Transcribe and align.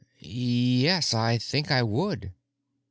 "Yes—I 0.17 1.37
think 1.37 1.69
I 1.69 1.83
would." 1.83 2.33